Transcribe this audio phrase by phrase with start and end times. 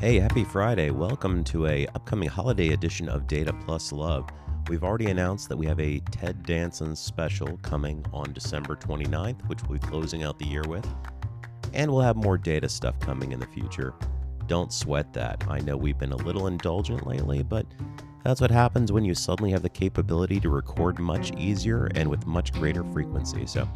[0.00, 0.90] Hey, happy Friday.
[0.90, 4.26] Welcome to a upcoming holiday edition of Data Plus Love.
[4.70, 9.62] We've already announced that we have a Ted Danson special coming on December 29th, which
[9.64, 10.88] we'll be closing out the year with.
[11.74, 13.92] And we'll have more data stuff coming in the future.
[14.46, 15.44] Don't sweat that.
[15.50, 17.66] I know we've been a little indulgent lately, but
[18.24, 22.26] that's what happens when you suddenly have the capability to record much easier and with
[22.26, 23.44] much greater frequency.
[23.44, 23.68] So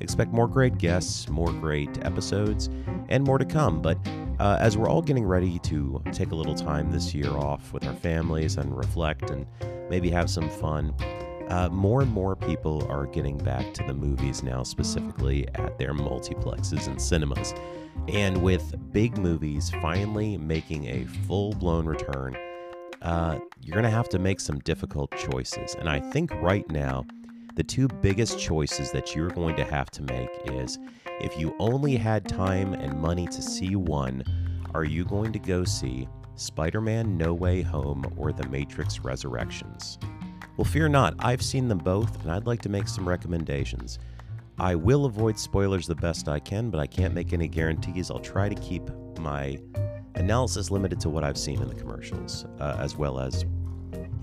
[0.00, 2.68] expect more great guests, more great episodes,
[3.08, 3.80] and more to come.
[3.82, 3.98] But
[4.38, 7.86] uh, as we're all getting ready to take a little time this year off with
[7.86, 9.46] our families and reflect and
[9.88, 10.94] maybe have some fun,
[11.48, 15.92] uh, more and more people are getting back to the movies now, specifically at their
[15.92, 17.54] multiplexes and cinemas.
[18.08, 22.36] And with big movies finally making a full blown return,
[23.02, 25.74] uh, you're going to have to make some difficult choices.
[25.74, 27.04] And I think right now,
[27.54, 30.78] the two biggest choices that you're going to have to make is
[31.20, 34.24] if you only had time and money to see one,
[34.74, 39.98] are you going to go see Spider Man No Way Home or The Matrix Resurrections?
[40.56, 44.00] Well, fear not, I've seen them both, and I'd like to make some recommendations.
[44.58, 48.10] I will avoid spoilers the best I can, but I can't make any guarantees.
[48.10, 48.82] I'll try to keep
[49.18, 49.58] my
[50.16, 53.44] analysis limited to what I've seen in the commercials, uh, as well as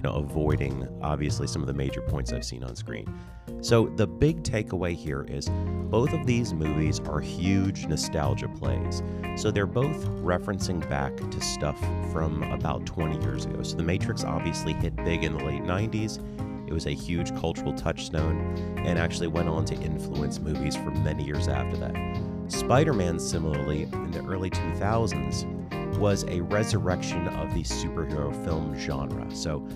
[0.02, 3.14] you know, avoiding obviously some of the major points I've seen on screen.
[3.62, 5.48] So the big takeaway here is
[5.90, 9.04] both of these movies are huge nostalgia plays.
[9.36, 11.80] So they're both referencing back to stuff
[12.12, 13.62] from about 20 years ago.
[13.62, 16.20] So The Matrix obviously hit big in the late 90s.
[16.68, 21.24] It was a huge cultural touchstone and actually went on to influence movies for many
[21.24, 21.96] years after that.
[22.48, 29.30] Spider Man, similarly, in the early 2000s, was a resurrection of the superhero film genre.
[29.36, 29.68] So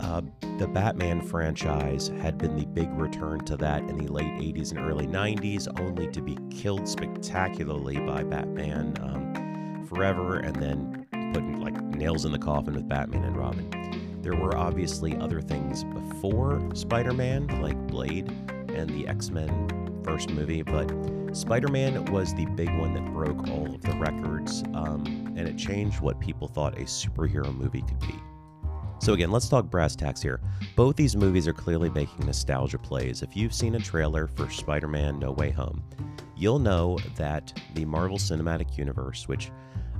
[0.00, 0.22] uh,
[0.58, 4.80] the Batman franchise had been the big return to that in the late 80s and
[4.80, 11.80] early 90s, only to be killed spectacularly by Batman um, Forever and then putting like
[11.94, 14.20] nails in the coffin with Batman and Robin.
[14.22, 18.28] There were obviously other things before Spider Man, like Blade
[18.70, 20.90] and the X Men first movie, but
[21.32, 25.56] Spider Man was the big one that broke all of the records um, and it
[25.56, 28.14] changed what people thought a superhero movie could be.
[29.00, 30.40] So, again, let's talk brass tacks here.
[30.76, 33.22] Both these movies are clearly making nostalgia plays.
[33.22, 35.82] If you've seen a trailer for Spider Man No Way Home,
[36.36, 39.50] you'll know that the Marvel Cinematic Universe, which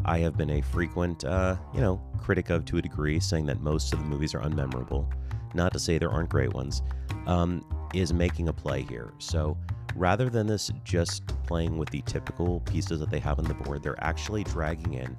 [0.05, 3.61] I have been a frequent, uh, you know, critic of to a degree, saying that
[3.61, 5.07] most of the movies are unmemorable,
[5.55, 6.83] not to say there aren't great ones,
[7.27, 9.13] um, is making a play here.
[9.19, 9.57] So,
[9.95, 13.83] rather than this just playing with the typical pieces that they have on the board,
[13.83, 15.17] they're actually dragging in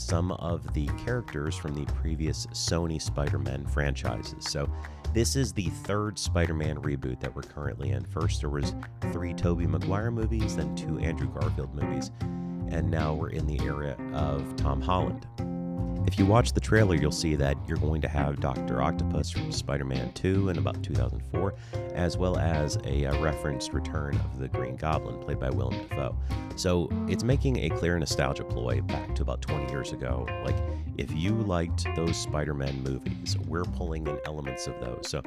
[0.00, 4.44] some of the characters from the previous Sony Spider Man franchises.
[4.44, 4.70] So,
[5.14, 8.04] this is the third Spider Man reboot that we're currently in.
[8.04, 8.74] First, there was
[9.12, 12.10] three Tobey Maguire movies, then two Andrew Garfield movies,
[12.70, 15.26] and now we're in the era of Tom Holland.
[16.18, 18.82] If you watch the trailer, you'll see that you're going to have Dr.
[18.82, 21.54] Octopus from Spider Man 2 in about 2004,
[21.94, 26.16] as well as a, a, referenced return of the Green Goblin, played by Willem Dafoe.
[26.56, 30.26] So it's making a clear nostalgia ploy back to about 20 years ago.
[30.44, 30.56] Like,
[30.96, 35.08] if you liked those Spider Man movies, we're pulling in elements of those.
[35.08, 35.22] So,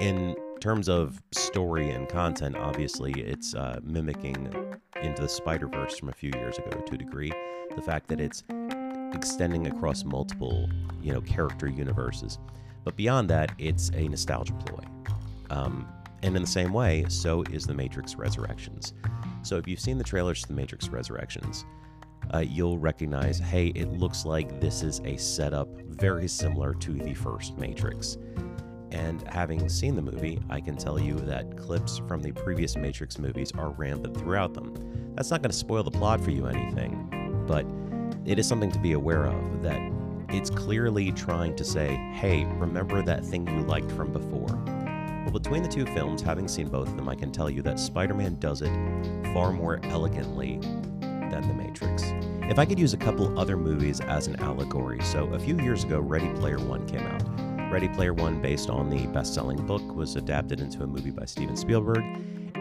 [0.00, 6.08] in terms of story and content, obviously, it's uh, mimicking into the Spider Verse from
[6.08, 7.32] a few years ago to a degree.
[7.74, 8.44] The fact that it's
[9.12, 10.68] extending across multiple,
[11.02, 12.38] you know, character universes.
[12.84, 14.84] But beyond that, it's a nostalgia ploy.
[15.50, 15.86] Um,
[16.22, 18.94] and in the same way, so is The Matrix Resurrections.
[19.42, 21.64] So if you've seen the trailers to The Matrix Resurrections,
[22.32, 27.14] uh, you'll recognize hey, it looks like this is a setup very similar to the
[27.14, 28.16] first Matrix.
[28.92, 33.18] And having seen the movie, I can tell you that clips from the previous Matrix
[33.18, 34.74] movies are rampant throughout them.
[35.14, 37.64] That's not going to spoil the plot for you anything, but
[38.26, 39.80] it is something to be aware of that
[40.32, 44.62] it's clearly trying to say, hey, remember that thing you liked from before.
[45.24, 47.80] Well, between the two films, having seen both of them, I can tell you that
[47.80, 48.70] Spider Man does it
[49.34, 50.58] far more elegantly
[51.00, 52.04] than The Matrix.
[52.48, 55.84] If I could use a couple other movies as an allegory, so a few years
[55.84, 57.72] ago, Ready Player One came out.
[57.72, 61.24] Ready Player One, based on the best selling book, was adapted into a movie by
[61.24, 62.04] Steven Spielberg,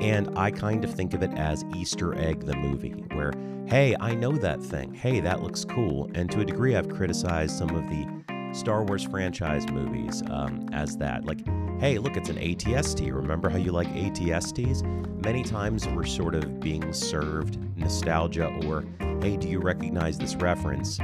[0.01, 3.33] and I kind of think of it as Easter Egg the movie, where
[3.67, 4.93] hey, I know that thing.
[4.95, 6.09] Hey, that looks cool.
[6.15, 8.07] And to a degree, I've criticized some of the
[8.51, 11.25] Star Wars franchise movies um, as that.
[11.25, 11.39] Like,
[11.79, 13.13] hey, look, it's an ATST.
[13.13, 14.83] Remember how you like ATSTs?
[15.23, 18.85] Many times we're sort of being served nostalgia or,
[19.21, 20.97] hey, do you recognize this reference?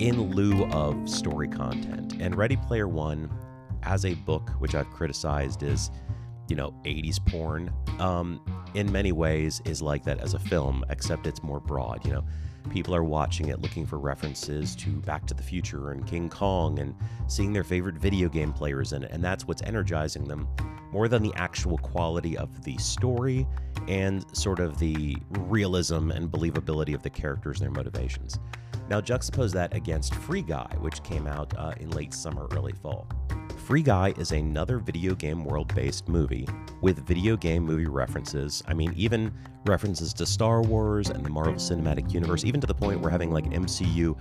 [0.00, 2.14] In lieu of story content.
[2.18, 3.30] And Ready Player One,
[3.84, 5.92] as a book, which I've criticized, is,
[6.48, 7.72] you know, 80s porn.
[7.98, 8.40] Um,
[8.74, 12.04] in many ways is like that as a film, except it's more broad.
[12.04, 12.24] You know,
[12.70, 16.78] people are watching it looking for references to Back to the Future and King Kong
[16.78, 16.94] and
[17.26, 19.10] seeing their favorite video game players in it.
[19.10, 20.48] And that's what's energizing them
[20.92, 23.46] more than the actual quality of the story
[23.88, 28.38] and sort of the realism and believability of the characters and their motivations.
[28.88, 33.08] Now, juxtapose that against Free Guy, which came out uh, in late summer, early fall.
[33.64, 36.48] Free Guy is another video game world based movie
[36.80, 38.60] with video game movie references.
[38.66, 39.32] I mean, even
[39.66, 43.30] references to Star Wars and the Marvel Cinematic Universe, even to the point where having
[43.30, 44.16] like MCU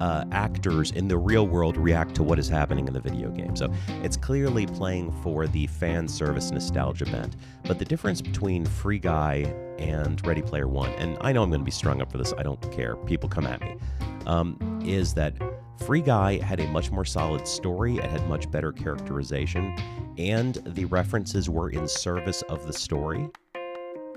[0.00, 3.54] uh, actors in the real world react to what is happening in the video game.
[3.54, 3.72] So
[4.02, 7.36] it's clearly playing for the fan service nostalgia bent.
[7.62, 11.60] But the difference between Free Guy and Ready Player One, and I know I'm going
[11.60, 13.76] to be strung up for this, I don't care, people come at me,
[14.26, 15.34] um, is that
[15.86, 19.74] Free Guy had a much more solid story, it had much better characterization,
[20.18, 23.28] and the references were in service of the story.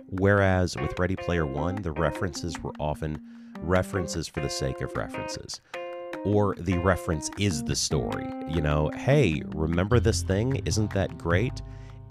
[0.09, 3.19] Whereas with Ready Player One, the references were often
[3.59, 5.61] references for the sake of references.
[6.25, 8.27] Or the reference is the story.
[8.49, 10.61] You know, hey, remember this thing?
[10.65, 11.61] Isn't that great?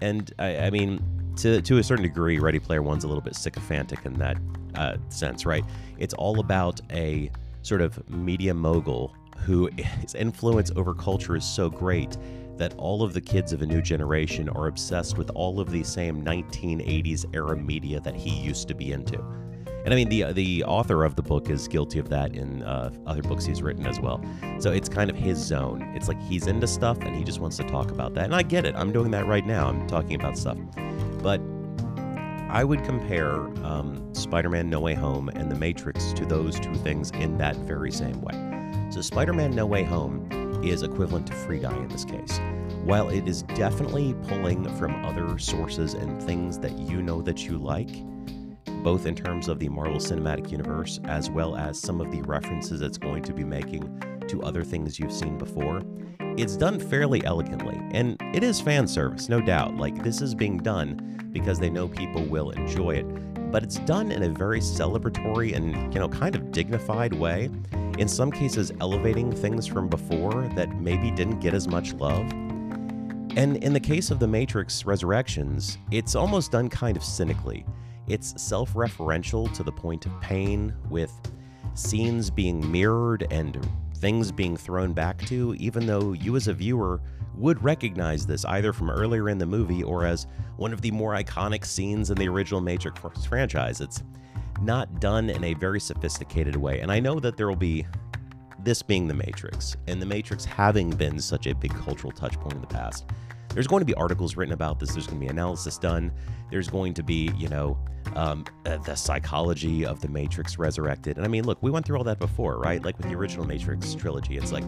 [0.01, 1.01] And I, I mean,
[1.37, 4.39] to, to a certain degree, Ready Player One's a little bit sycophantic in that
[4.75, 5.65] uh, sense, right?
[5.99, 7.31] It's all about a
[7.63, 9.69] sort of media mogul who
[10.01, 12.17] his influence over culture is so great
[12.57, 15.83] that all of the kids of a new generation are obsessed with all of the
[15.83, 19.19] same 1980s era media that he used to be into.
[19.85, 22.91] And I mean, the the author of the book is guilty of that in uh,
[23.05, 24.25] other books he's written as well.
[24.61, 25.83] So it's kind of his zone.
[25.97, 28.25] It's like he's into stuff and he just wants to talk about that.
[28.27, 28.77] And I get it.
[28.77, 29.69] I'm doing that right now.
[29.69, 30.59] I'm talking about stuff.
[31.21, 31.41] But
[32.49, 33.35] I would compare
[33.65, 37.57] um, Spider Man No Way Home and The Matrix to those two things in that
[37.57, 38.62] very same way.
[38.93, 42.39] So, Spider Man No Way Home is equivalent to Free Guy in this case.
[42.85, 47.57] While it is definitely pulling from other sources and things that you know that you
[47.57, 47.89] like,
[48.83, 52.83] both in terms of the Marvel Cinematic Universe as well as some of the references
[52.83, 55.81] it's going to be making to other things you've seen before,
[56.37, 57.81] it's done fairly elegantly.
[57.93, 59.79] And it is fan service, no doubt.
[59.79, 63.51] Like, this is being done because they know people will enjoy it.
[63.51, 67.49] But it's done in a very celebratory and, you know, kind of dignified way
[67.99, 72.31] in some cases elevating things from before that maybe didn't get as much love.
[73.37, 77.65] And in the case of The Matrix Resurrections, it's almost done kind of cynically.
[78.07, 81.13] It's self referential to the point of pain, with
[81.75, 83.67] scenes being mirrored and
[83.97, 87.01] things being thrown back to, even though you as a viewer
[87.37, 91.15] would recognize this either from earlier in the movie or as one of the more
[91.15, 93.81] iconic scenes in the original Matrix franchise.
[93.81, 94.03] It's
[94.61, 96.81] not done in a very sophisticated way.
[96.81, 97.87] And I know that there will be
[98.65, 102.61] this being the Matrix, and the Matrix having been such a big cultural touchpoint in
[102.61, 103.07] the past.
[103.49, 104.93] There's going to be articles written about this.
[104.93, 106.11] There's going to be analysis done.
[106.51, 107.79] There's going to be, you know,
[108.15, 111.17] um, uh, the psychology of the Matrix resurrected.
[111.17, 112.83] And I mean, look, we went through all that before, right?
[112.83, 114.65] Like with the original Matrix trilogy, it's like,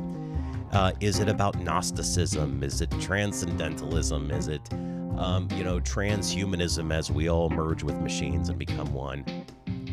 [0.73, 2.63] uh, is it about Gnosticism?
[2.63, 4.31] Is it transcendentalism?
[4.31, 4.73] Is it,
[5.17, 9.25] um, you know, transhumanism as we all merge with machines and become one?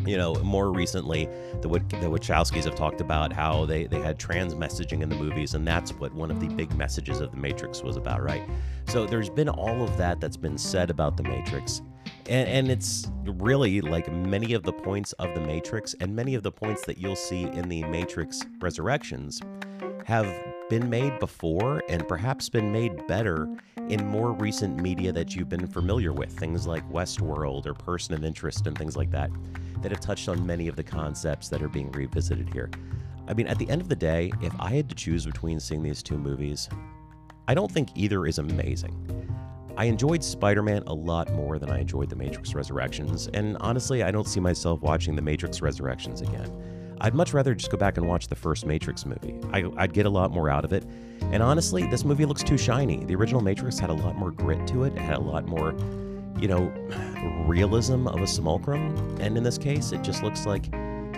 [0.05, 1.25] You know, more recently,
[1.61, 5.53] the, the Wachowskis have talked about how they, they had trans messaging in the movies,
[5.53, 8.43] and that's what one of the big messages of The Matrix was about, right?
[8.87, 11.81] So there's been all of that that's been said about The Matrix.
[12.27, 16.43] And, and it's really like many of the points of The Matrix and many of
[16.43, 19.39] the points that you'll see in The Matrix Resurrections
[20.05, 20.27] have
[20.69, 23.47] been made before and perhaps been made better
[23.89, 28.23] in more recent media that you've been familiar with, things like Westworld or Person of
[28.23, 29.29] Interest and things like that
[29.81, 32.69] that have touched on many of the concepts that are being revisited here.
[33.27, 35.83] I mean, at the end of the day, if I had to choose between seeing
[35.83, 36.69] these two movies,
[37.47, 38.95] I don't think either is amazing.
[39.77, 44.03] I enjoyed Spider Man a lot more than I enjoyed The Matrix Resurrections, and honestly,
[44.03, 46.51] I don't see myself watching The Matrix Resurrections again.
[46.99, 49.39] I'd much rather just go back and watch the first Matrix movie.
[49.51, 50.85] I, would get a lot more out of it.
[51.31, 53.03] And honestly, this movie looks too shiny.
[53.05, 55.73] The original Matrix had a lot more grit to it, it had a lot more
[56.39, 56.71] you know,
[57.47, 58.95] realism of a simulacrum.
[59.19, 60.65] And in this case, it just looks like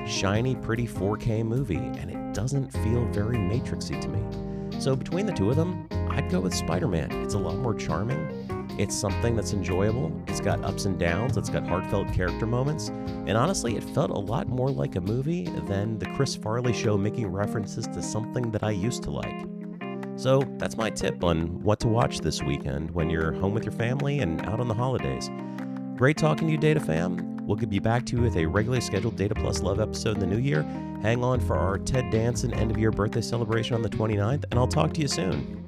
[0.08, 4.80] shiny, pretty 4K movie, and it doesn't feel very Matrixy to me.
[4.80, 7.12] So between the two of them, I'd go with Spider-Man.
[7.24, 8.68] It's a lot more charming.
[8.78, 10.12] It's something that's enjoyable.
[10.28, 11.38] It's got ups and downs.
[11.38, 12.90] It's got heartfelt character moments.
[12.90, 16.98] And honestly, it felt a lot more like a movie than the Chris Farley show
[16.98, 19.63] making references to something that I used to like.
[20.16, 23.74] So that's my tip on what to watch this weekend when you're home with your
[23.74, 25.30] family and out on the holidays.
[25.96, 27.46] Great talking to you, Data Fam.
[27.46, 30.26] We'll be back to you with a regularly scheduled Data Plus Love episode in the
[30.26, 30.64] new year.
[31.02, 34.60] Hang on for our Ted Danson end of year birthday celebration on the 29th, and
[34.60, 35.60] I'll talk to you soon.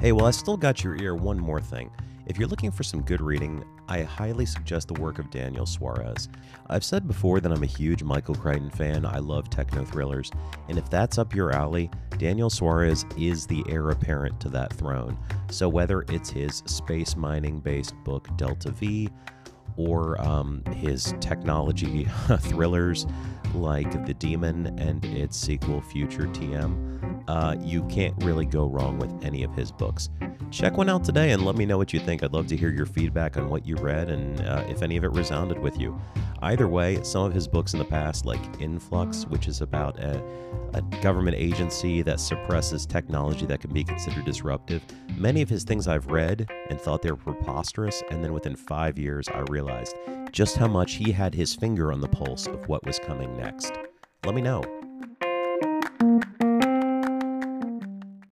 [0.00, 1.16] Hey, well, I still got your ear.
[1.16, 1.90] One more thing.
[2.28, 6.28] If you're looking for some good reading, I highly suggest the work of Daniel Suarez.
[6.68, 9.06] I've said before that I'm a huge Michael Crichton fan.
[9.06, 10.30] I love techno thrillers.
[10.68, 15.16] And if that's up your alley, Daniel Suarez is the heir apparent to that throne.
[15.50, 19.08] So whether it's his space mining based book Delta V,
[19.78, 22.04] or um, his technology
[22.40, 23.06] thrillers
[23.54, 29.24] like The Daemon and its sequel Freedom TM, uh, you can't really go wrong with
[29.24, 30.10] any of his books.
[30.50, 32.22] Check one out today and let me know what you think.
[32.22, 35.04] I'd love to hear your feedback on what you read and uh, if any of
[35.04, 36.00] it resounded with you.
[36.40, 40.22] Either way, some of his books in the past, like Influx, which is about a,
[40.74, 44.82] a government agency that suppresses technology that can be considered disruptive,
[45.16, 48.98] many of his things I've read and thought they were preposterous, and then within five
[48.98, 49.96] years, I realized
[50.32, 53.72] just how much he had his finger on the pulse of what was coming next.
[54.24, 54.77] Let me know.